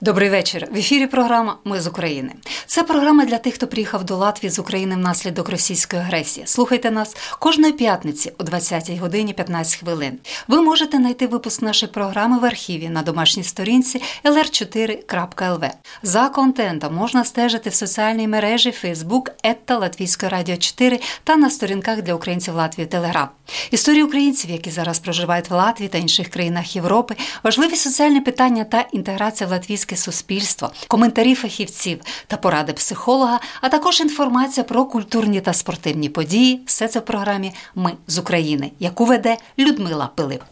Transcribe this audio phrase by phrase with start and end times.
[0.00, 0.68] Добрий вечір.
[0.72, 2.32] В ефірі програма Ми з України.
[2.66, 6.46] Це програма для тих, хто приїхав до Латвії з України внаслідок російської агресії.
[6.46, 10.18] Слухайте нас кожної п'ятниці о 20 годині 15 хвилин.
[10.48, 15.70] Ви можете знайти випуск нашої програми в архіві на домашній сторінці lr4.lv.
[16.02, 22.02] За контентом можна стежити в соціальній мережі Facebook ета Латвійської радіо 4 та на сторінках
[22.02, 23.28] для українців Латвії Телеграф.
[23.70, 28.80] Історії українців, які зараз проживають в Латвії та інших країнах Європи, важливі соціальні питання та
[28.92, 29.52] інтеграція в
[29.88, 36.60] латвійське суспільство, коментарі фахівців та поради психолога, а також інформація про культурні та спортивні події.
[36.66, 40.42] Все це в програмі Ми з України, яку веде Людмила Пилип.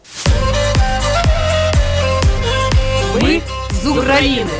[3.21, 3.41] Ми
[3.83, 4.51] з України.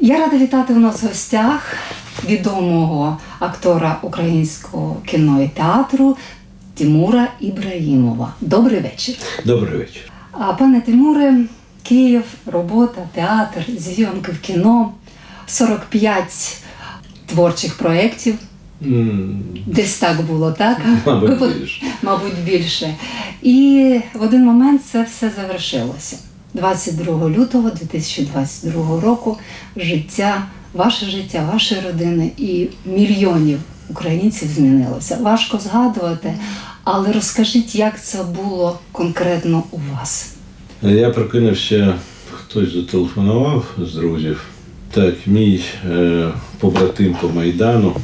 [0.00, 1.76] Я рада вітати у нас в гостях
[2.24, 6.16] відомого актора українського кіно і театру
[6.74, 8.34] Тимура Ібраїмова.
[8.40, 9.14] Добрий вечір.
[9.44, 10.02] Добрий вечір.
[10.32, 11.46] А пане Тимуре,
[11.84, 14.92] Київ, робота, театр, зйомки в кіно,
[15.46, 16.56] 45
[17.26, 18.34] творчих проєктів.
[18.82, 19.40] Mm.
[19.66, 20.78] Десь так було, так?
[21.06, 21.82] Мабуть, більше.
[22.02, 22.94] Мабуть, більше.
[23.42, 26.16] І в один момент це все завершилося.
[26.54, 29.38] 22 лютого 2022 року
[29.76, 35.18] життя, ваше життя, вашої родини і мільйонів українців змінилося.
[35.20, 36.34] Важко згадувати,
[36.84, 40.34] але розкажіть, як це було конкретно у вас.
[40.88, 41.94] Я прокинувся,
[42.32, 44.44] хтось зателефонував з друзів.
[44.90, 45.60] Так, мій
[45.90, 47.96] е, побратим по Майдану,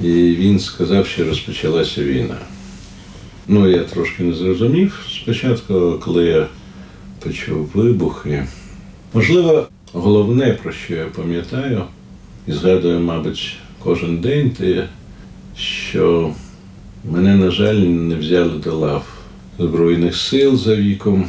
[0.00, 2.36] і він сказав, що розпочалася війна.
[3.48, 6.46] Ну, я трошки не зрозумів спочатку, коли я
[7.20, 8.46] почув вибухи.
[9.14, 11.84] Можливо, головне, про що я пам'ятаю,
[12.46, 14.88] і згадую, мабуть, кожен день, те,
[15.56, 16.32] що
[17.10, 19.04] мене, на жаль, не взяли до лав
[19.58, 21.28] Збройних сил за віком,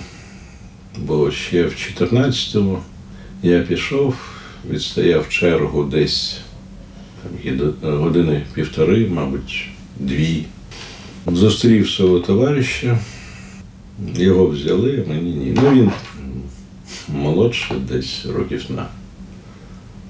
[0.98, 2.80] бо ще в 14-му
[3.44, 4.16] я пішов,
[4.70, 6.40] відстояв чергу десь
[7.24, 9.70] там, години півтори, мабуть,
[10.00, 10.46] дві.
[11.28, 13.00] Зустрів свого товариша,
[14.16, 15.54] його взяли, а мені ні.
[15.56, 15.92] Ну він
[17.08, 18.88] молодший, десь років на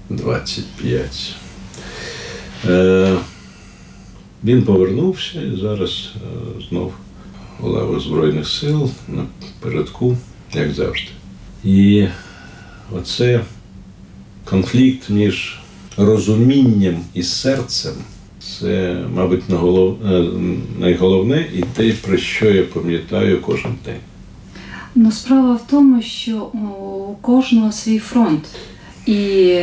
[0.09, 1.35] 25.
[2.65, 3.15] Е,
[4.43, 6.93] він повернувся і зараз е, знов
[7.61, 10.17] у лаву Збройних сил напередку,
[10.53, 11.09] як завжди.
[11.63, 12.07] І
[12.91, 13.41] оце
[14.45, 15.59] конфлікт між
[15.97, 17.93] розумінням і серцем
[18.39, 19.43] це, мабуть,
[20.79, 23.99] найголовне і те, про що я пам'ятаю кожен день.
[24.95, 28.45] Ну, справа в тому, що у кожного свій фронт.
[29.05, 29.59] І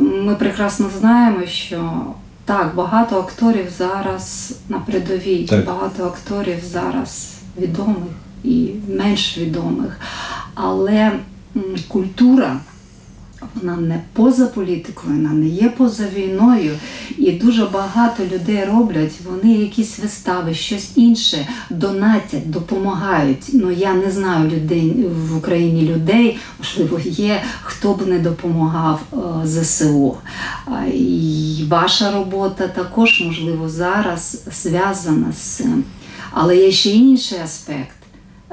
[0.00, 2.06] ми прекрасно знаємо, що
[2.44, 5.66] так, багато акторів зараз на передовій, так.
[5.66, 8.12] багато акторів зараз відомих
[8.44, 10.00] і менш відомих.
[10.54, 11.12] Але
[11.88, 12.60] культура
[13.54, 16.70] вона не поза політикою, вона не є поза війною.
[17.18, 23.50] І дуже багато людей роблять, вони якісь вистави, щось інше донатять, допомагають.
[23.52, 29.00] Ну я не знаю людей в Україні людей, можливо, є, хто б не допомагав
[29.44, 30.16] ЗСУ.
[30.94, 35.84] І ваша робота також, можливо, зараз зв'язана з цим.
[36.30, 38.03] Але є ще інший аспект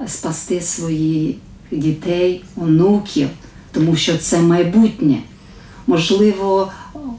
[0.08, 1.36] спасти своїх
[1.72, 3.28] дітей, онуків
[3.72, 5.18] тому що це майбутнє.
[5.88, 6.72] Можливо,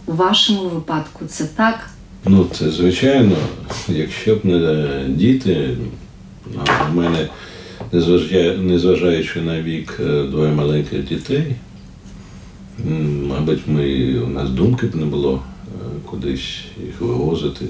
[0.06, 1.90] у вашому випадку це так?
[2.24, 3.36] Ну, це звичайно,
[3.88, 5.76] якщо б не діти,
[6.90, 7.28] у мене,
[8.58, 10.00] незважаючи на вік
[10.30, 11.56] двоє маленьких дітей,
[13.28, 15.42] мабуть, ми, у нас думки б не було
[16.06, 17.64] кудись їх вивозити.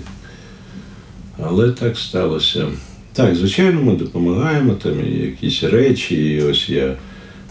[1.42, 2.66] Але так сталося.
[3.14, 6.96] Так, звичайно, ми допомагаємо там і якісь речі, і ось я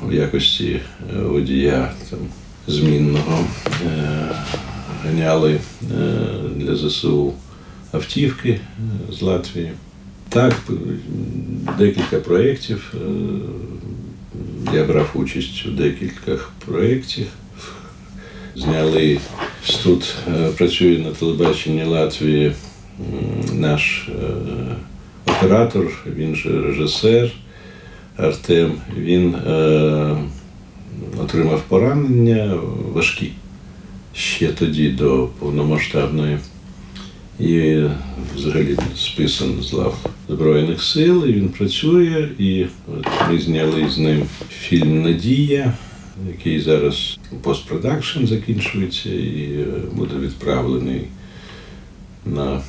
[0.03, 0.79] в якості
[1.21, 2.19] водія там,
[2.67, 3.45] змінного
[5.03, 5.59] ганяли
[6.55, 7.33] для ЗСУ
[7.91, 8.59] автівки
[9.11, 9.71] з Латвії.
[10.29, 10.55] Так,
[11.77, 12.93] декілька проєктів.
[14.73, 17.25] Я брав участь у декількох проєктів.
[18.55, 19.19] Зняли
[19.83, 20.15] тут,
[20.57, 22.51] працює на телебаченні Латвії
[23.53, 24.09] наш
[25.41, 27.31] оператор, він же режисер.
[28.17, 30.15] Артем, він е,
[31.19, 32.57] отримав поранення
[32.93, 33.31] важкі
[34.13, 36.37] ще тоді до повномасштабної
[37.39, 37.83] і
[38.35, 39.97] взагалі списан з лав
[40.29, 42.29] Збройних сил, і він працює.
[42.39, 42.65] І
[42.97, 44.23] от ми зняли з ним
[44.59, 45.73] фільм Надія,
[46.27, 51.01] який зараз постпродакшн закінчується і е, буде відправлений
[52.25, 52.61] на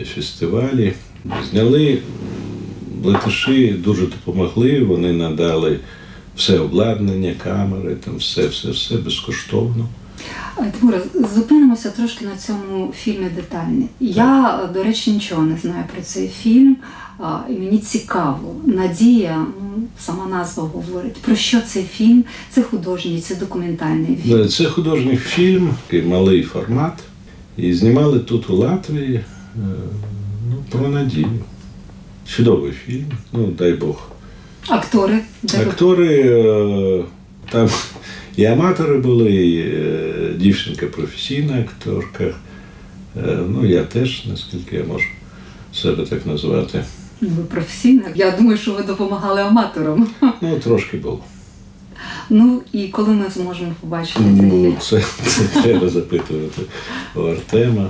[0.00, 0.92] е, фестивалі.
[1.50, 1.98] Зняли
[3.04, 4.84] латиші дуже допомогли.
[4.84, 5.80] Вони надали
[6.36, 9.88] все обладнання, камери, там все, все, все безкоштовно.
[10.80, 11.00] Тимура,
[11.34, 13.88] зупинимося трошки на цьому фільмі детально.
[14.00, 16.76] Я, до речі, нічого не знаю про цей фільм,
[17.48, 18.56] і мені цікаво.
[18.64, 21.16] Надія, ну, сама назва говорить.
[21.16, 22.24] Про що цей фільм?
[22.50, 24.48] Це художній, це документальний фільм.
[24.48, 26.92] Це художній фільм, такий малий формат.
[27.62, 29.24] І знімали тут у Латвії е,
[30.50, 31.28] ну, про надію.
[32.28, 34.10] Чудовий фільм, ну дай Бог.
[34.68, 35.18] Актори,
[35.60, 37.04] Актори е,
[37.50, 37.68] там
[38.36, 42.24] і аматори були, і е, дівчинка професійна акторка.
[43.48, 45.04] Ну, я теж, наскільки я можу
[45.74, 46.84] себе так назвати.
[47.20, 48.04] Ну, ви професійна.
[48.14, 50.08] Я думаю, що ви допомагали аматорам.
[50.40, 51.24] Ну, трошки було.
[52.30, 56.62] Ну і коли ми зможемо побачити цей Ну, це, це треба запитувати
[57.16, 57.86] у Артема.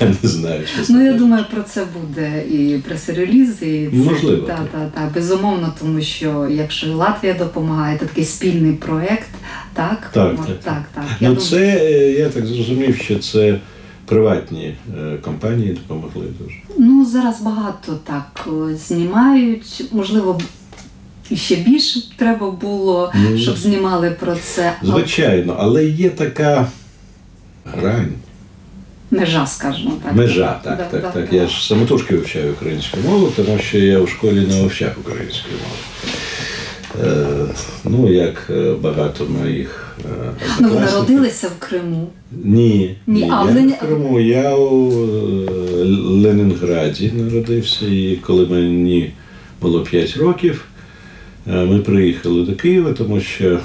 [0.00, 0.96] Я не знаю, чесно.
[0.98, 4.68] Ну, я думаю, про це буде і прес-реліз, і це Можливо, та, так.
[4.72, 9.28] та, та, безумовно, тому що якщо Латвія допомагає, то такий спільний проєкт,
[9.74, 10.10] так?
[10.12, 11.04] Так, так, так, так.
[11.20, 11.80] Я Ну, думаю, це
[12.18, 13.58] я так зрозумів, що це
[14.06, 16.54] приватні е, компанії допомогли дуже.
[16.78, 20.40] ну зараз багато так е, знімають, можливо.
[21.30, 24.72] І ще більше треба було, Ну, щоб знімали про це.
[24.82, 26.66] Звичайно, але є така
[27.64, 28.12] грань,
[29.10, 30.14] Межа, скажімо так.
[30.14, 31.28] межа, так, Да, так, да, так.
[31.30, 31.36] да.
[31.36, 35.74] Я ж самотужки вивчаю українську мову, тому що я у школі не вивчав українську мову.
[37.10, 37.26] Е,
[37.84, 40.30] ну, як е, багато моїх е,
[40.60, 42.08] Ну, ви народилися в Криму.
[42.44, 44.20] Ні, Ні, ні, а я не в Криму.
[44.20, 45.84] Я у е,
[46.22, 49.12] Ленінграді народився, і коли мені
[49.60, 50.64] було 5 років,
[51.46, 53.60] ми приїхали до Києва, тому що е,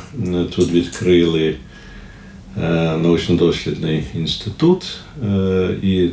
[0.55, 1.55] тут відкрили
[2.57, 6.09] е, научно-дослідний інститут, е, і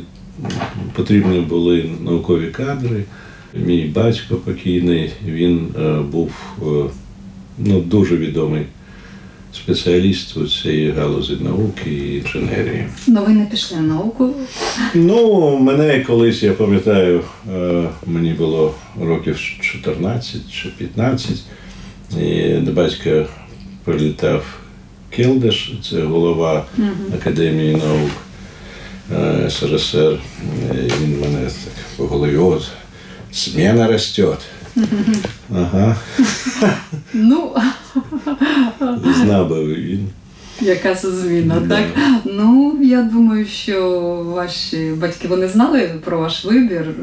[0.93, 3.03] потрібні були наукові кадри.
[3.53, 6.31] Мій батько покійний, він е, був
[6.61, 6.63] е,
[7.57, 8.65] ну, дуже відомий
[9.55, 12.87] спеціаліст у цій галузі науки і інженерії.
[13.07, 14.33] Ну ви не пішли в науку.
[14.93, 17.21] Ну, мене колись, я пам'ятаю,
[17.53, 21.43] е, мені було років 14 чи 15,
[22.19, 23.25] і до батька
[23.83, 24.45] прилітав
[25.09, 26.65] Келдеш, це голова
[27.15, 28.11] Академії наук
[29.11, 30.19] е, СРСР.
[30.71, 32.67] І Він мене так по голові, от,
[33.33, 34.27] зміна росте.
[35.55, 35.95] Ага,
[37.13, 37.55] Ну,
[39.23, 40.07] знав він.
[40.61, 41.75] яка це зміна, Да.
[41.75, 41.85] так?
[42.25, 43.89] Ну, я думаю, що
[44.35, 46.81] ваші батьки вони знали про ваш вибір.
[46.81, 46.93] е,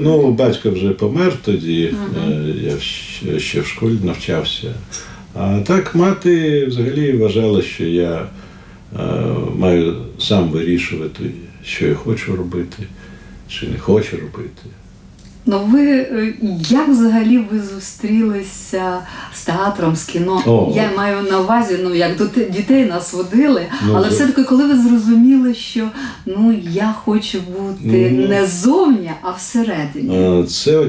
[0.00, 1.94] Ну, батько вже помер тоді,
[2.28, 4.74] е, я ще- ще в школі навчався.
[5.34, 8.26] А так мати взагалі вважала, що я
[8.98, 8.98] е,
[9.56, 11.22] маю сам вирішувати,
[11.64, 12.82] що я хочу робити,
[13.48, 14.62] чи не хочу робити.
[15.46, 16.34] Ну ви е,
[16.68, 18.98] як взагалі ви зустрілися
[19.34, 20.42] з театром, з кіно?
[20.46, 20.72] О.
[20.76, 24.78] Я маю на увазі, ну як до дітей нас водили, Ну, але все-таки, коли ви
[24.78, 25.88] зрозуміли, що
[26.26, 28.28] ну я хочу бути Ну.
[28.28, 30.16] не ззовні, а всередині.
[30.16, 30.84] Е, Це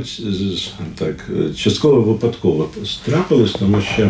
[0.95, 2.69] так, е, частково випадково
[3.05, 4.09] трапилось, тому що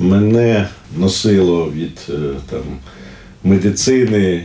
[0.00, 1.96] мене носило від
[2.50, 2.62] там,
[3.44, 4.44] медицини,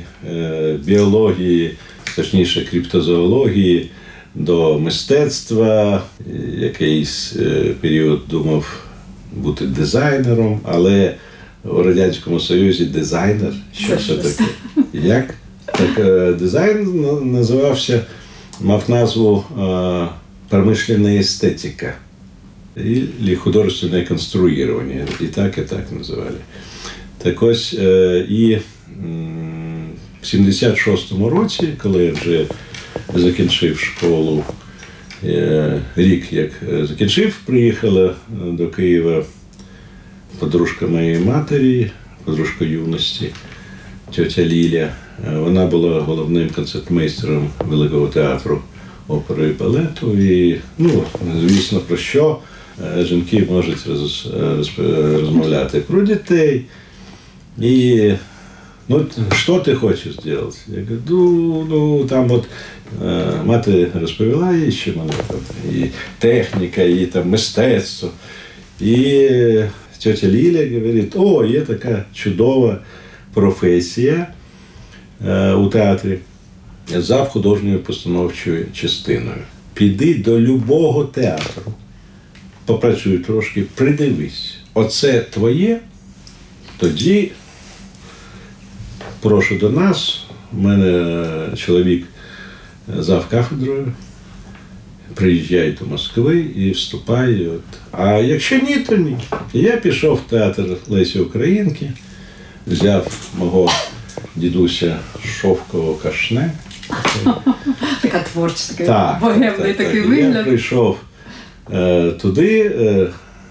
[0.86, 1.77] біології,
[2.16, 3.89] точніше криптозоології
[4.36, 6.04] до мистецтва.
[6.58, 8.84] Якийсь е, період думав
[9.36, 11.16] бути дизайнером, але
[11.63, 14.44] у Радянському Союзі дизайнер, що Це таке?
[14.94, 15.34] Як?
[15.66, 18.02] Так е, дизайн називався,
[18.62, 20.08] мав назву е,
[20.50, 21.94] промишленная естетика
[22.78, 25.08] или художественное конструирование.
[25.22, 26.38] І так, і так називали.
[27.18, 27.74] Так ось,
[28.30, 28.60] і
[30.22, 32.46] в 76-му році, коли я вже
[33.16, 34.44] закінчив школу,
[35.24, 38.14] е, рік як е, закінчив, приїхала е,
[38.52, 39.24] до Києва
[40.40, 41.92] подружка моєї матері,
[42.24, 43.30] подружка юності,
[44.16, 44.90] тетя Ліля.
[45.34, 48.62] Вона була головним концертмейстером Великого театру
[49.08, 50.18] опери і балету.
[50.18, 51.04] І, ну,
[51.40, 52.40] звісно, про що
[53.00, 53.88] жінки можуть
[55.20, 56.66] розмовляти про дітей.
[57.60, 58.12] І
[58.90, 60.58] ну, що ти хочеш зробити?
[60.68, 62.46] Я кажу, ну, ну там от
[63.06, 65.40] е, мати розповіла їй, що мене там
[65.74, 65.86] і
[66.20, 68.10] техніка, і там мистецтво.
[68.80, 69.30] І
[70.04, 72.80] тетя Ліля говорить, о, є така чудова
[73.34, 74.28] професія
[75.28, 76.18] е, у театрі
[76.88, 79.42] зав художньою постановчою частиною.
[79.74, 81.74] піди до любого театру,
[82.66, 84.56] попрацюй трошки, придивись.
[84.74, 85.80] Оце твоє,
[86.78, 87.32] тоді
[89.24, 90.24] прошу до нас.
[90.53, 92.08] У мене чоловік
[93.00, 93.92] зав кафедрою.
[95.13, 97.48] Приїжджай до Москви і вступай.
[97.48, 97.62] От.
[97.92, 99.18] А якщо ні, то ні.
[99.53, 101.92] Я пішов в театр Лесі Українки,
[102.68, 103.70] взяв мого
[104.36, 106.51] дідуся шовкового кашне.
[108.01, 110.10] Така творча, такий Так, богемний так, такий так.
[110.10, 110.36] вигляд.
[110.36, 110.98] Я прийшов
[111.74, 113.08] е, туди, е,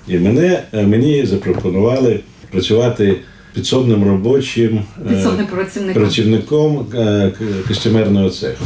[0.09, 3.17] і мене, е, мені запропонували працювати
[3.55, 6.03] підсобним робочим е, Підсобним працівником.
[6.03, 7.33] працівником е,
[7.69, 8.65] костюмерного цеху.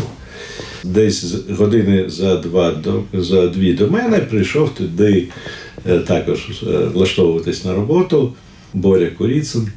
[0.85, 5.29] Десь години за два до за дві до мене прийшов туди
[5.87, 6.63] е, також
[6.95, 8.33] влаштовуватись на роботу
[8.75, 9.69] Боря Куріцин.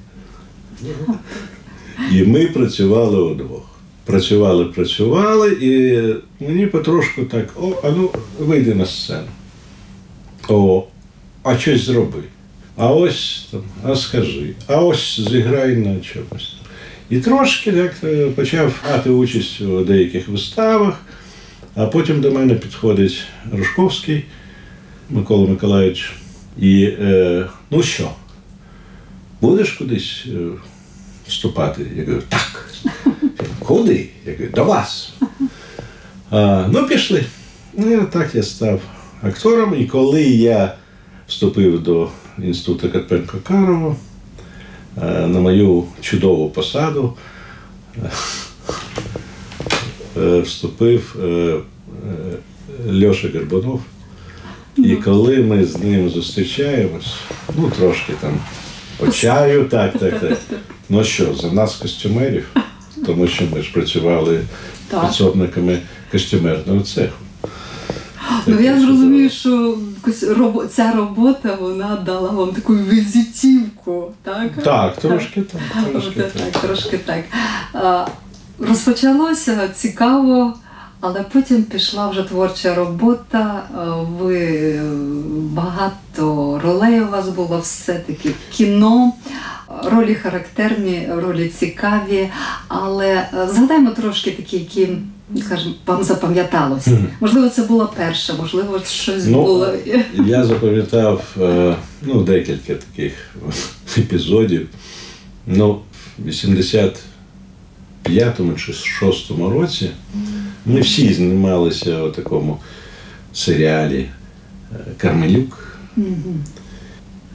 [2.11, 3.65] І ми працювали удвох.
[4.05, 6.03] Працювали, працювали, і
[6.43, 9.27] мені потрошку так: о, а ну вийди на сцену.
[10.49, 10.83] О,
[11.43, 12.23] а щось зроби.
[12.81, 16.55] А ось там, а скажи, а ось зіграй на чомусь.
[17.09, 21.01] І трошки так е, почав брати участь у деяких виставах,
[21.75, 24.25] а потім до мене підходить Рушковський
[25.09, 26.11] Микола Миколаївич.
[26.57, 28.11] І е, ну що,
[29.41, 30.37] будеш кудись е,
[31.27, 31.85] вступати?
[31.97, 32.69] Я кажу, так.
[33.59, 34.09] Куди?
[34.25, 35.13] Я кажу, до вас.
[36.29, 37.25] А, ну, пішли.
[37.73, 38.81] Ну, так я став
[39.21, 39.81] актором.
[39.81, 40.75] І коли я
[41.27, 42.09] вступив до
[42.43, 43.95] інституту Карпенко Карова
[45.01, 47.13] е, на мою чудову посаду,
[50.17, 53.81] е, вступив е, е, Льоша Горбунов.
[54.77, 57.13] І коли ми з ним зустрічаємось,
[57.57, 58.39] ну трошки там
[58.97, 60.39] по чаю, так, так, так.
[60.89, 62.47] Ну що, за нас костюмерів,
[63.05, 64.41] тому що ми ж працювали
[65.01, 65.79] підсобниками
[66.11, 67.15] костюмерного цеху.
[68.47, 69.77] Ну я зрозумію, що
[70.71, 74.51] ця робота вона дала вам таку візитівку, так?
[74.63, 76.31] Так, трошки так, трошки так.
[76.31, 77.23] так, трошки так.
[78.59, 80.53] Розпочалося цікаво,
[81.01, 83.63] але потім пішла вже творча робота.
[84.19, 84.81] Ви е,
[85.33, 89.13] багато ролей у вас було все-таки кіно.
[89.83, 92.29] Ролі характерні, ролі цікаві,
[92.67, 94.89] але е, згадаємо трошки такі, які,
[95.85, 96.97] вам запам'яталося.
[97.19, 99.73] Можливо, це була перша, можливо, щось Ну, було.
[100.25, 103.13] Я запам'ятав е, ну, декілька таких
[103.97, 104.67] епізодів.
[105.47, 105.79] Ну,
[106.19, 109.89] в 85-му чи 6-му році
[110.65, 112.59] ми всі знімалися у такому
[113.33, 114.09] серіалі е,
[114.97, 115.77] Кармелюк.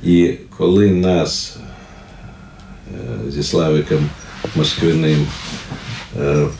[0.04, 1.56] І коли нас
[2.94, 4.08] е, зі Славиком
[4.56, 5.26] Москвиним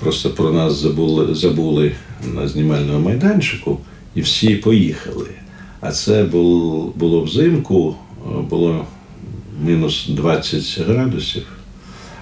[0.01, 1.93] просто про нас забули, забули
[2.35, 3.81] на знімальному майданчику,
[4.15, 5.29] і всі поїхали.
[5.81, 7.97] А це було, було взимку,
[8.27, 8.87] е, було
[9.63, 11.47] мінус 20 градусів.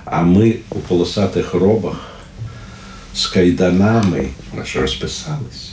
[0.04, 1.96] А ми у полосатих робах
[3.14, 5.72] з кайданами ми ж розписалися,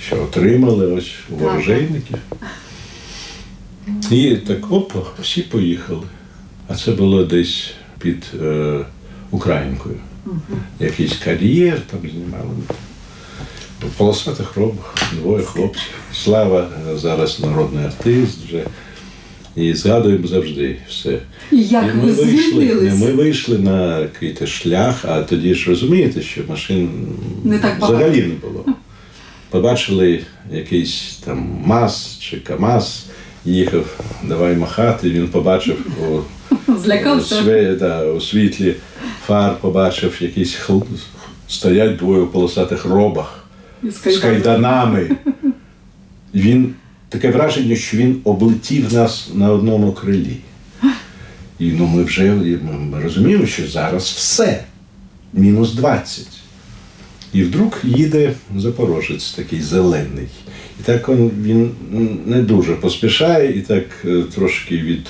[0.00, 2.18] що отримали ось ворожейників.
[4.10, 6.06] І так опа, всі поїхали.
[6.68, 8.80] А це було десь під е,
[9.30, 9.96] Українкою.
[10.80, 12.50] Якийсь кар'єр там знімали.
[13.82, 15.90] У полосатих робах двоє хлопців.
[16.12, 18.64] Слава зараз народний артист вже.
[19.56, 21.18] І згадуємо завжди все.
[21.52, 26.40] І як І ви вийшли, ми вийшли на якийсь шлях, а тоді ж розумієте, що
[26.48, 26.90] машин
[27.44, 28.64] Не так взагалі не було.
[29.50, 30.20] Побачили
[30.52, 33.04] якийсь там МАЗ чи КАМАЗ,
[33.44, 36.18] їхав, давай махати, він побачив у,
[36.76, 37.34] Злякався.
[37.34, 38.74] све- да, у світлі
[39.26, 40.78] фар, побачив якісь хл...
[41.48, 43.44] стоять двоє у полосатих робах
[43.82, 45.10] з кайданами.
[46.34, 46.74] Він
[47.08, 50.36] таке враження, що він облетів нас на одному крилі.
[51.58, 54.64] І ну, ми вже ми, ми розуміємо, що зараз все.
[55.32, 56.26] Мінус 20.
[57.32, 60.28] І вдруг їде запорожець такий зелений.
[60.80, 61.70] І так он, він
[62.26, 63.84] не дуже поспішає, і так
[64.34, 65.06] трошки від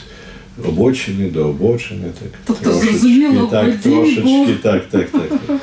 [0.65, 2.05] обочини до обочини.
[2.21, 4.47] Так, Тобто, трошечки, зрозуміло, так, водій трошечки, був.
[4.62, 5.57] так, так, так, так.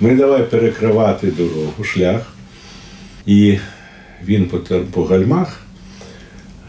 [0.00, 2.32] Ми давай перекривати дорогу, шлях.
[3.26, 3.58] І
[4.24, 4.58] він по,
[4.92, 5.60] по гальмах.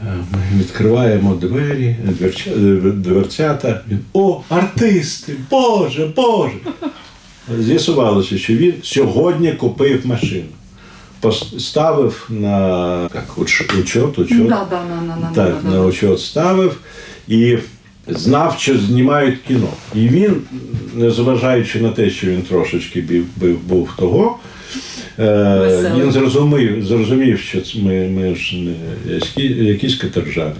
[0.07, 3.81] е, Ми відкриваємо двері, дверця, е, дверцята.
[3.91, 5.33] Він, О, артисти!
[5.51, 6.53] Боже, Боже!
[7.59, 10.43] З'ясувалося, що він сьогодні купив машину.
[11.19, 14.47] Поставив на як, учет, учет.
[14.47, 15.85] Да, да, на, на, на, Так, на, на на.
[15.85, 16.77] учет ставив
[17.27, 17.57] і
[18.07, 19.69] знав, що знімають кіно.
[19.95, 20.35] І він,
[20.95, 23.23] незважаючи на те, що він трошечки
[23.67, 24.39] був того,
[25.19, 26.01] Е, Веселий.
[26.01, 28.75] він зрозумів, зрозумів, що ми, ми ж не
[29.65, 30.55] якісь каторжани.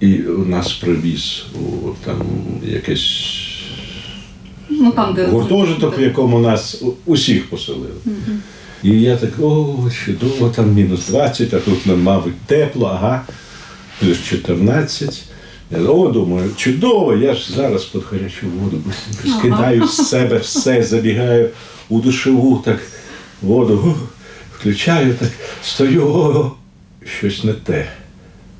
[0.00, 2.22] І у нас привіз у там
[2.64, 3.38] якесь
[4.70, 7.90] Ну там, де гуртожиток, в якому нас усіх поселили.
[8.82, 13.22] І я так, о, чудово, там мінус 20, а тут, нам, мабуть, тепло, ага,
[14.00, 15.24] плюс 14.
[15.72, 18.82] Я, О, думаю, чудово, я ж зараз під гарячу воду
[19.38, 21.48] скидаю з себе все, забігаю
[21.88, 22.78] у душеву, так
[23.42, 23.94] воду
[24.58, 25.30] включаю, так
[25.64, 26.52] стою, о,
[27.18, 27.86] щось не те.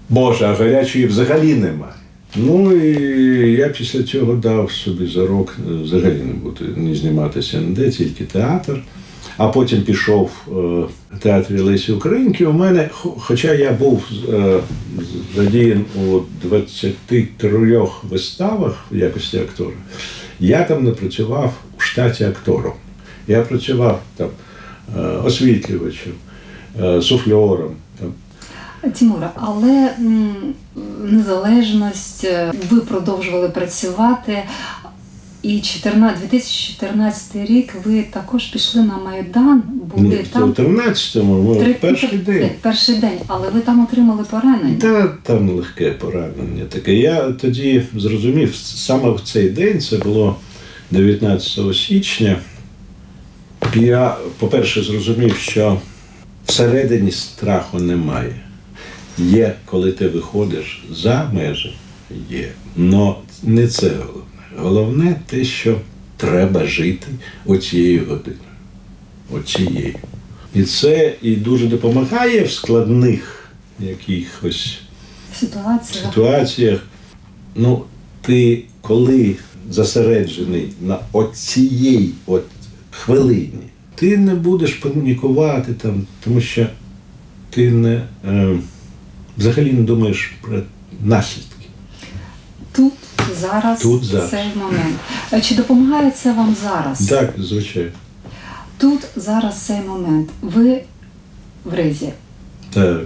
[0.08, 1.92] Боже, а гарячої взагалі немає.
[2.36, 7.90] Ну і я після цього дав собі зарок е, взагалі не бути, не зніматися ніде,
[7.90, 8.82] тільки театр.
[9.42, 10.50] А потім пішов е,
[11.16, 12.46] в театрі Лесі Українки.
[12.46, 14.60] У мене, хоча я був е,
[15.36, 17.28] задіян у 23
[18.02, 19.74] виставах в якості актора,
[20.40, 22.72] я там не працював у штаті актором.
[23.28, 24.28] Я працював там
[24.96, 26.12] е, освітлювачем,
[26.82, 27.74] е, суфльором.
[28.98, 29.90] Тимура, але
[31.02, 34.42] незалежність, е, ви продовжували працювати.
[35.42, 41.64] І 14, 2014 рік ви також пішли на Майдан, були Ні, в там 14-му, ми
[41.64, 42.50] три- перший день.
[42.60, 44.76] Перший день, але ви там отримали поранення.
[44.80, 46.94] Та там легке поранення таке.
[46.94, 50.36] Я тоді зрозумів, саме в цей день, це було
[50.90, 52.38] 19 січня.
[53.74, 55.80] Я, по-перше, зрозумів, що
[56.46, 58.36] всередині страху немає.
[59.18, 61.76] Є, коли ти виходиш за межі,
[62.30, 62.48] є.
[62.76, 64.31] Но не це головне.
[64.56, 65.80] Головне те, що
[66.16, 67.06] треба жити
[67.46, 68.38] оцією годиною.
[69.32, 69.94] Оцією.
[70.54, 74.78] І це і дуже допомагає в складних якихось
[75.34, 76.04] Ситуація.
[76.04, 76.80] ситуаціях.
[77.56, 77.84] Ну,
[78.20, 79.36] ти коли
[79.70, 82.44] зосереджений на оцієї от
[82.90, 83.62] хвилині,
[83.94, 86.66] ти не будеш панікувати там, тому що
[87.50, 88.56] ти не е,
[89.38, 90.62] взагалі не думаєш про
[91.04, 91.61] наслідки.
[92.72, 92.92] Тут
[93.40, 94.30] зараз Тут, зараз.
[94.30, 94.96] цей момент.
[95.32, 97.06] Е, Чи допомагає це вам зараз?
[97.08, 97.90] Так, звичайно.
[98.78, 100.30] Тут зараз цей момент.
[100.42, 100.80] Ви
[101.64, 102.12] в ризі.
[102.74, 103.00] Так.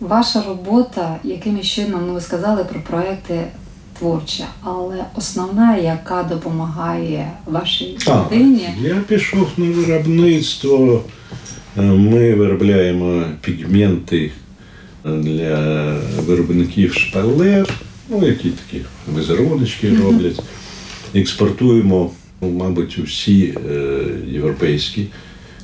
[0.00, 3.40] Ваша робота, якимось чином, ну ви сказали про проекти
[3.98, 11.02] творчі, але основна, яка допомагає вашій А, людині, я пішов на виробництво.
[11.78, 14.30] Е, Ми виробляємо пігменти
[15.04, 15.92] для
[16.26, 17.74] виробників шпалер,
[18.08, 20.42] ну, які такі визеруночки роблять.
[21.14, 25.06] Експортуємо, ну, мабуть, у всі е, європейські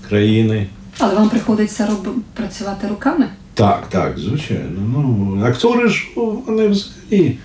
[0.08, 0.66] країни.
[0.98, 2.14] але вам приходиться роб...
[2.34, 3.28] працювати руками?
[3.54, 4.80] Так, так, звичайно.
[4.92, 6.08] Ну, актори ж
[6.46, 7.38] вони взагалі.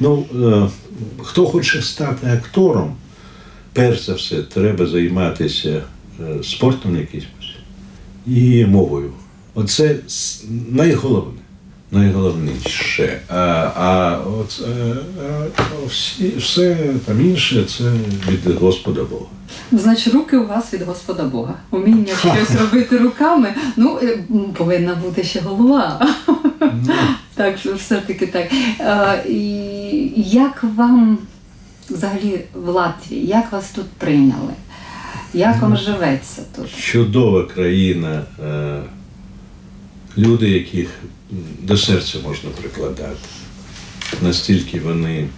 [0.00, 0.68] Ну, е,
[1.22, 2.96] хто хоче стати актором,
[3.72, 5.82] перш за все, треба займатися
[6.20, 7.56] е, спортом якимось
[8.26, 9.12] і мовою.
[9.54, 9.96] Оце
[10.70, 11.35] найголовне.
[11.90, 13.20] Найголовніше.
[13.28, 13.36] А,
[13.76, 14.96] а, от, е,
[15.56, 17.84] а всі, все там інше це
[18.30, 19.26] від Господа Бога.
[19.72, 21.54] Значить, руки у вас від Господа Бога.
[21.70, 23.54] Уміння щось робити руками.
[23.76, 24.18] Ну, е,
[24.56, 26.08] повинна бути ще голова.
[27.34, 28.52] Так, що все-таки так.
[28.80, 29.42] Е, І
[30.16, 31.18] як вам
[31.90, 34.52] взагалі в Латвії, як вас тут прийняли?
[35.34, 36.76] Як вам живеться тут?
[36.78, 38.80] чудова країна, е,
[40.18, 40.88] люди, яких
[41.62, 43.16] до серця можна прикладати.
[44.22, 45.28] Настільки вони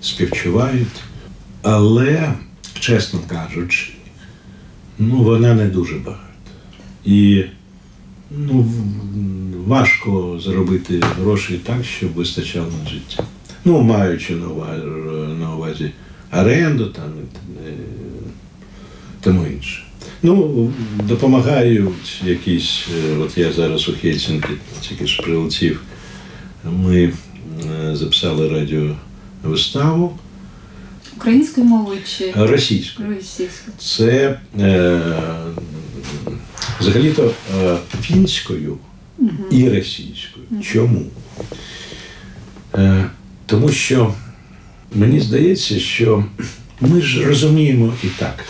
[0.00, 1.02] співчувають,
[1.62, 2.34] але,
[2.80, 3.92] чесно кажучи,
[4.98, 6.22] ну, вона не дуже багата.
[7.04, 7.44] І
[8.30, 8.72] ну,
[9.66, 13.24] важко заробити гроші так, щоб вистачало на життя.
[13.64, 14.34] Ну, маючи
[15.40, 15.92] на увазі,
[16.32, 17.12] оренду там,
[17.66, 17.72] е,
[19.20, 19.82] тому інше.
[20.24, 20.70] Ну,
[21.04, 24.48] допомагають якісь, е, от я зараз у Хельсінкі
[24.80, 25.82] тільки ж прилетів,
[26.64, 27.12] ми
[27.72, 30.18] е, записали радіовиставу
[31.16, 33.08] Українською мовою чи російською.
[33.08, 33.76] російською?
[33.78, 35.00] Це е,
[36.80, 37.30] взагалі-то
[37.62, 38.78] е, фінською
[39.50, 40.46] і російською.
[40.62, 41.02] Чому?
[42.74, 43.10] Е,
[43.46, 44.14] тому що
[44.94, 46.24] мені здається, що
[46.80, 48.44] ми ж розуміємо і так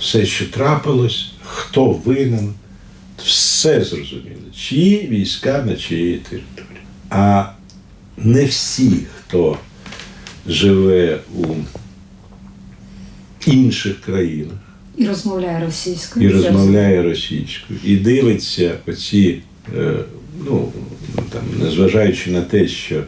[0.00, 2.52] все, що трапилось, хто винен,
[3.24, 6.80] все зрозуміло, чиї війська на чиїй території.
[7.10, 7.44] А
[8.16, 9.58] не всі, хто
[10.46, 11.44] живе у
[13.46, 14.58] інших країнах
[14.96, 16.28] І розмовляє російською.
[16.30, 19.42] і розмовляє російською, і дивиться оці,
[19.76, 19.94] е,
[20.44, 20.72] ну
[21.30, 23.02] там, незважаючи на те, що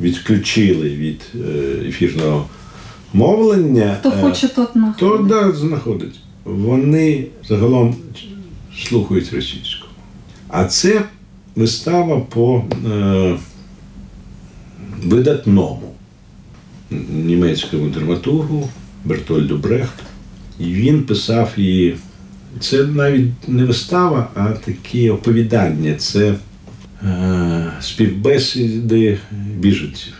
[0.00, 2.48] відключили від е, ефірного
[3.12, 6.14] мовлення, Хто е, хоче, тот то да, знаходить.
[6.44, 7.96] Вони загалом
[8.76, 9.86] слухають російську.
[10.48, 11.02] А це
[11.56, 13.36] вистава по е,
[15.04, 15.94] видатному
[17.10, 18.68] німецькому драматургу
[19.04, 20.02] Бертольду Брехт.
[20.58, 21.96] І він писав її.
[22.60, 25.94] Це навіть не вистава, а такі оповідання.
[25.94, 26.34] Це
[27.02, 29.18] е, співбесіди
[29.56, 30.14] біженців.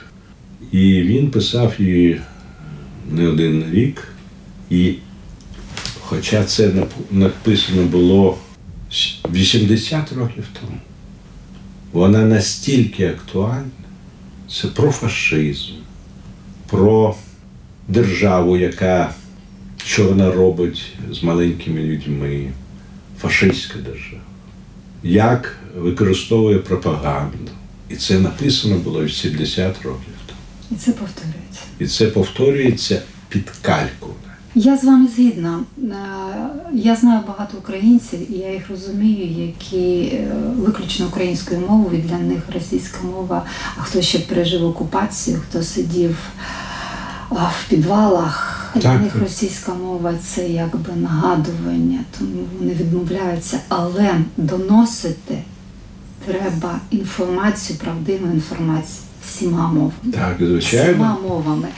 [0.73, 2.21] І він писав її
[3.11, 4.09] не один рік.
[4.71, 4.95] І
[6.11, 6.73] хоча це
[7.11, 8.39] написано було
[9.33, 10.79] 80 років тому,
[11.93, 13.71] вона настільки актуальна,
[14.51, 15.73] це про фашизм,
[16.67, 17.15] про
[17.89, 19.15] державу, яка
[19.85, 22.51] що вона робить з маленькими людьми,
[23.21, 24.23] фашистська держава,
[25.03, 27.39] як використовує пропаганду.
[27.89, 30.41] І це написано було 80 років тому.
[30.71, 31.61] І це повторюється.
[31.79, 34.09] І це повторюється під кальку.
[34.55, 35.61] Я з вами згідна.
[35.79, 35.93] Е,
[36.73, 42.43] Я знаю багато українців, і я їх розумію, які е, виключно українською мовою, для них
[42.55, 43.43] російська мова,
[43.77, 46.17] а хто ще пережив окупацію, хто сидів
[47.31, 48.57] в підвалах.
[48.75, 53.61] Для них російська мова це якби нагадування, тому вони відмовляються.
[53.69, 55.43] Але доносити
[56.27, 59.93] треба інформацію, правдиву інформацію всіма мовами.
[60.13, 61.69] Так, Всіма мовами.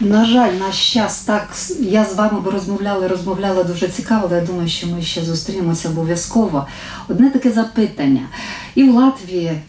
[0.00, 1.48] На жаль, наш час так.
[1.80, 5.88] Я з вами би розмовляла, розмовляла дуже цікаво, але я думаю, що ми ще зустрінемося
[5.88, 6.66] обов'язково.
[7.08, 8.20] Одне таке запитання.
[8.74, 9.60] І в Латвії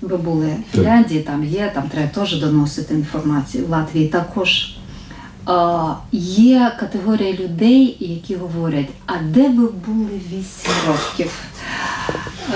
[0.00, 3.66] ви були, в Фінляндії там є, там треба теж доносити інформацію.
[3.66, 4.74] В Латвії також.
[5.46, 11.30] А, є категорія людей, які говорять, а де ви були 8 років?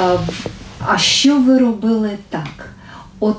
[0.01, 0.17] А,
[0.87, 2.69] а що ви робили так?
[3.25, 3.37] От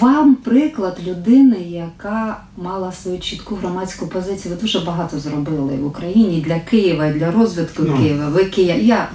[0.00, 4.54] вам приклад людини, яка мала свою чітку громадську позицію.
[4.54, 7.96] Ви дуже багато зробили в Україні для Києва, для розвитку Ну.
[7.96, 8.28] Києва.
[8.28, 8.84] Ви Київ.
[8.84, 9.08] Я,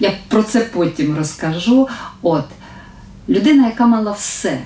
[0.00, 1.88] я про це потім розкажу.
[2.22, 2.44] От
[3.28, 4.58] людина, яка мала все.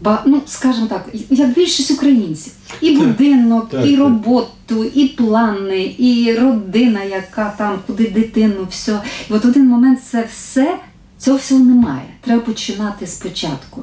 [0.00, 2.52] Ба, ну, скажімо так, як більшість українців.
[2.80, 9.00] І будинок, так, і роботу, і плани, і родина, яка там, куди дитину, все.
[9.30, 10.78] І от в один момент це все,
[11.18, 12.06] цього всього немає.
[12.20, 13.82] Треба починати спочатку.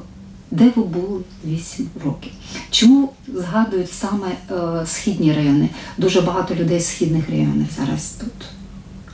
[0.50, 2.32] Де ви були 8 років?
[2.70, 5.68] Чому згадують саме е, східні райони?
[5.98, 8.48] Дуже багато людей з східних районів зараз тут,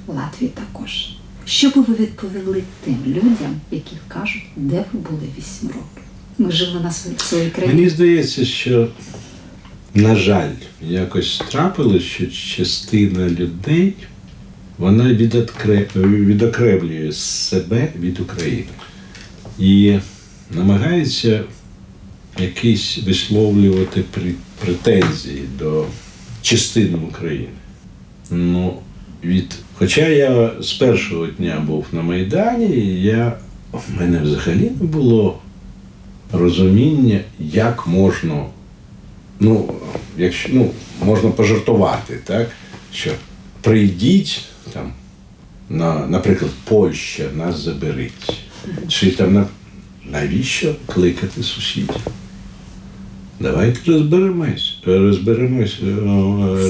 [0.06, 1.08] в Латвії також.
[1.44, 6.02] Що би ви відповіли тим людям, які кажуть, де ви були 8 років?
[6.38, 7.74] Ми жили на своїй, своїй країні.
[7.74, 8.88] Мені здається, що,
[9.94, 10.50] на жаль,
[10.82, 13.94] якось трапилось, що частина людей
[14.78, 15.86] вона відокре-
[16.24, 18.64] відокремлює себе від України
[19.58, 19.98] і
[20.54, 21.40] намагається
[22.38, 24.04] якісь висловлювати
[24.60, 25.86] претензії до
[26.42, 27.48] частини України.
[28.30, 28.76] Ну,
[29.24, 29.54] від...
[29.74, 33.38] Хоча я з першого дня був на Майдані, я...
[33.72, 35.38] в мене взагалі не було
[36.32, 38.44] розуміння, як можна,
[39.40, 39.74] ну,
[40.18, 40.70] якщо ну,
[41.04, 42.50] можна пожартувати, так?
[42.94, 43.10] Що
[43.60, 44.92] прийдіть там,
[45.68, 48.32] на, наприклад, Польща нас заберіть.
[48.88, 49.46] Чи там
[50.10, 51.96] навіщо кликати сусідів?
[53.40, 55.94] Давайте розберемось, розберемось, е,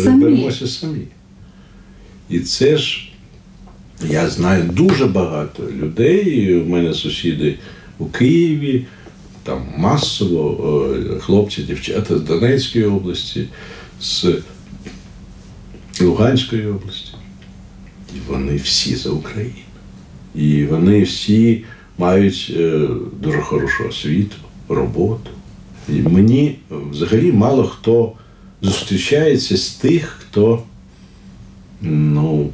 [0.05, 1.07] розберемося самі.
[2.31, 3.09] І це ж
[4.11, 6.55] я знаю дуже багато людей.
[6.57, 7.59] У мене сусіди
[7.99, 8.87] у Києві,
[9.43, 13.49] там масово е, хлопці, дівчата з Донецької області,
[14.01, 14.27] з
[16.01, 17.13] Луганської області.
[18.17, 19.55] І вони всі за Україну.
[20.35, 21.65] І вони всі
[21.99, 22.89] мають е,
[23.21, 24.37] дуже хорошу освіту,
[24.69, 25.31] роботу.
[25.89, 26.59] І мені
[26.91, 28.13] взагалі мало хто
[28.63, 30.63] зустрічається з тих, хто
[31.83, 32.49] ну,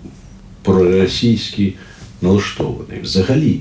[0.62, 1.74] проросійський
[2.22, 3.00] налаштований.
[3.02, 3.60] Взагалі.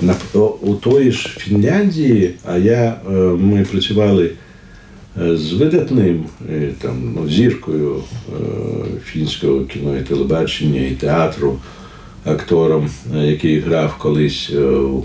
[0.00, 0.14] На,
[0.60, 4.30] у тої ж Фінляндії, а я, е, ми працювали
[5.20, 6.24] е, з видатним
[6.82, 8.02] там, ну, зіркою
[9.04, 11.58] фінського кіно і телебачення і театру,
[12.26, 15.04] актором, е, який грав колись е, у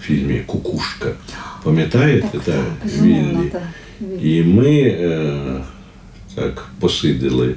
[0.00, 1.12] фільмі Кукушка.
[1.62, 2.38] Пам'ятаєте?
[2.44, 3.48] Так, безумовно, Віллі.
[3.50, 3.62] так.
[4.22, 5.60] І ми е,
[6.34, 7.54] так посиділи.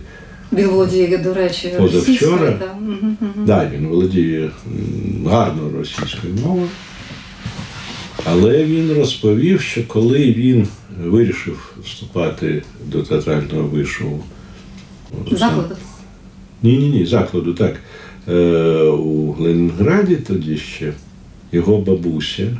[0.53, 1.99] Він володіє, до речі, Позавчора?
[2.01, 3.59] російською, да.
[3.59, 4.49] Так, він володіє
[5.25, 6.67] гарно російською мовою.
[8.25, 10.67] Але він розповів, що коли він
[11.03, 14.19] вирішив вступати до театрального вишу
[15.31, 15.75] Закладу.
[16.63, 17.75] Ні, ні, ні, закладу, так.
[18.27, 20.93] Е, у Ленінграді тоді ще
[21.51, 22.57] його бабуся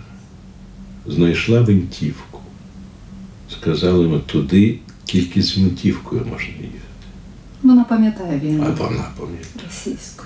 [1.06, 2.40] знайшла винтівку.
[3.52, 6.80] Сказали йому, туди тільки з винтівкою можна їхати.
[7.64, 9.38] Вона пам'ятає А війну вона пам'ятає.
[9.66, 10.24] російську.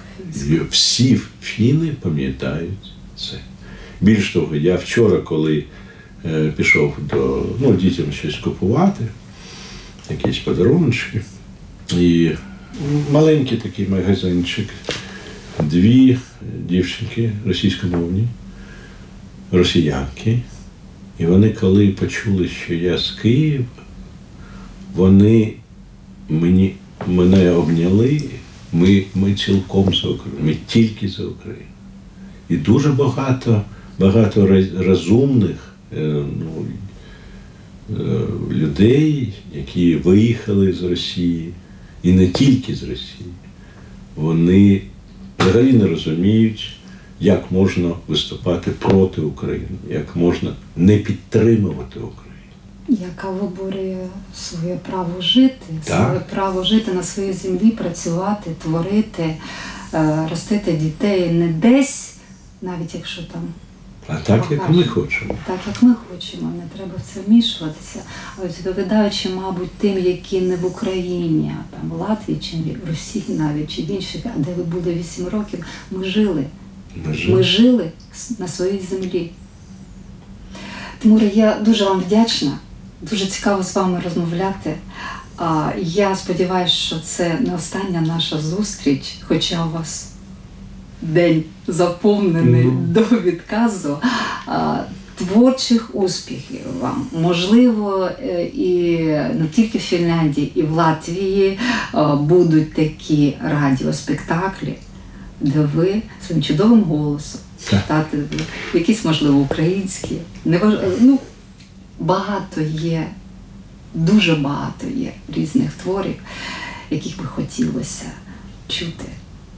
[0.70, 3.38] Всі фіни пам'ятають це.
[4.02, 5.64] Більш того, я вчора, коли
[6.26, 9.06] е, пішов до ну, дітям щось купувати,
[10.10, 11.22] якісь подарунки,
[11.98, 12.32] і
[13.12, 14.70] маленький такий магазинчик,
[15.64, 16.18] дві
[16.70, 18.28] дівчинки російськомовні,
[19.52, 20.40] росіянки.
[21.20, 23.66] І вони, коли почули, що я з Києва,
[24.96, 25.54] вони
[26.30, 26.76] мені,
[27.08, 28.22] мене обняли.
[28.74, 31.64] Ми, ми цілком за Україну, ми тільки за Україну.
[32.50, 33.62] І дуже багато,
[34.00, 36.66] багато розумних е, ну,
[37.90, 38.04] е,
[38.52, 41.50] людей, які виїхали з Росії,
[42.04, 43.30] і не тільки з Росії,
[44.16, 44.82] вони
[45.50, 46.74] взагалі не розуміють,
[47.20, 52.16] як можна виступати проти України, як можна не підтримувати Україну.
[52.88, 56.06] яка виборює своє право жити, Так.
[56.06, 59.36] своє право жити на своїй землі, працювати, творити,
[59.94, 62.14] е, ростити дітей не десь,
[62.62, 63.42] навіть якщо там
[64.12, 65.36] А так, як ми хочемо.
[65.48, 68.00] так, як ми хочемо, не треба в це вмішуватися.
[68.38, 73.26] А відповідаючи, мабуть, тим, які не в Україні, а там в Латвії чи в Росії
[73.30, 76.46] навіть чи в інших, а де ви були 8 років, ми жили.
[77.06, 77.92] Ми ж- Ми жили
[78.40, 79.32] на своїй землі.
[81.00, 82.52] Тимуре, я дуже вам вдячна.
[83.02, 84.76] Дуже цікаво з вами розмовляти.
[85.78, 90.08] Я сподіваюся, що це не остання наша зустріч, хоча у вас
[91.02, 92.72] день заповнений Ну.
[92.72, 93.98] до відказу.
[94.46, 94.78] А,
[95.16, 97.08] Творчих успіхів вам.
[97.22, 98.98] Можливо, е, і
[99.40, 101.60] не тільки в Фінляндії, і в Латвії
[101.96, 104.76] е, будуть такі радіоспектаклі,
[105.42, 108.18] де ви своїм чудовим голосом читати
[108.74, 110.16] якісь, можливо, українські.
[110.46, 110.74] Неваж...
[111.02, 111.20] Ну,
[112.00, 113.08] багато є,
[113.94, 116.16] дуже багато є різних творів,
[116.90, 118.06] яких би хотілося
[118.68, 119.06] чути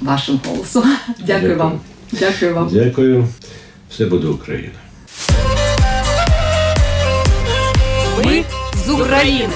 [0.01, 0.83] вашим голосом.
[1.07, 1.57] Дякую, Дякую.
[1.57, 1.79] вам.
[2.11, 2.69] Дякую вам.
[2.71, 3.27] Дякую.
[3.89, 4.73] Все буде Україна.
[8.25, 8.43] Ми
[8.85, 9.53] з України.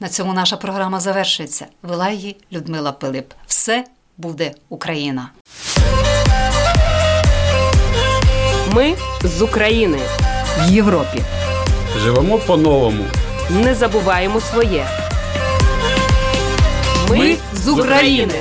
[0.00, 1.66] На цьому наша програма завершується.
[1.82, 3.32] Вела її Людмила Пилип.
[3.46, 3.84] Все
[4.18, 5.28] буде Україна.
[8.72, 9.98] Ми з України.
[10.58, 11.22] В Європі.
[11.98, 13.04] Живемо по-новому.
[13.50, 14.86] Не забуваємо своє.
[17.16, 18.34] Ми з України.